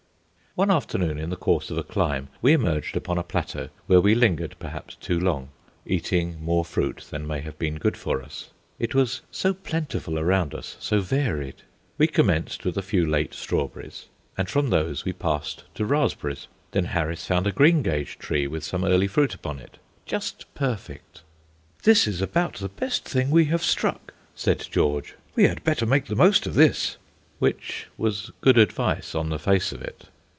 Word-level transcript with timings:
One 0.53 0.69
afternoon 0.69 1.17
in 1.17 1.29
the 1.29 1.37
course 1.37 1.71
of 1.71 1.77
a 1.77 1.83
climb 1.83 2.27
we 2.41 2.51
emerged 2.51 2.97
upon 2.97 3.17
a 3.17 3.23
plateau, 3.23 3.69
where 3.87 4.01
we 4.01 4.13
lingered 4.13 4.57
perhaps 4.59 4.95
too 4.95 5.17
long, 5.17 5.47
eating 5.85 6.43
more 6.43 6.65
fruit 6.65 7.05
than 7.09 7.25
may 7.25 7.39
have 7.39 7.57
been 7.57 7.77
good 7.77 7.95
for 7.95 8.21
us; 8.21 8.49
it 8.77 8.93
was 8.93 9.21
so 9.31 9.53
plentiful 9.53 10.19
around 10.19 10.53
us, 10.53 10.75
so 10.81 10.99
varied. 10.99 11.61
We 11.97 12.07
commenced 12.07 12.65
with 12.65 12.77
a 12.77 12.81
few 12.81 13.07
late 13.09 13.33
strawberries, 13.33 14.07
and 14.37 14.49
from 14.49 14.69
those 14.71 15.05
we 15.05 15.13
passed 15.13 15.63
to 15.75 15.85
raspberries. 15.85 16.47
Then 16.71 16.83
Harris 16.85 17.25
found 17.25 17.47
a 17.47 17.53
greengage 17.53 18.17
tree 18.19 18.45
with 18.45 18.65
some 18.65 18.83
early 18.83 19.07
fruit 19.07 19.33
upon 19.33 19.57
it, 19.57 19.77
just 20.05 20.53
perfect. 20.53 21.21
"This 21.83 22.05
is 22.07 22.21
about 22.21 22.55
the 22.55 22.67
best 22.67 23.05
thing 23.05 23.29
we 23.31 23.45
have 23.45 23.63
struck," 23.63 24.13
said 24.35 24.67
George; 24.69 25.15
"we 25.33 25.45
had 25.45 25.63
better 25.63 25.85
make 25.85 26.07
the 26.07 26.13
most 26.15 26.45
of 26.45 26.55
this." 26.55 26.97
Which 27.39 27.87
was 27.97 28.31
good 28.41 28.57
advice, 28.57 29.15
on 29.15 29.29
the 29.29 29.39
face 29.39 29.71
of 29.71 29.81
it. 29.81 30.09